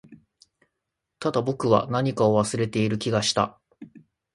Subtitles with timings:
[1.19, 3.61] ただ、僕は何かを忘れている気がした